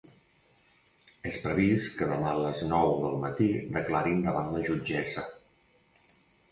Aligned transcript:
És 1.31 1.37
previst 1.43 1.91
que 1.99 2.07
demà 2.13 2.31
a 2.31 2.39
les 2.47 2.65
nou 2.73 2.95
del 3.05 3.21
matí 3.27 3.51
declarin 3.79 4.27
davant 4.31 4.53
la 4.57 4.67
jutgessa. 4.71 5.29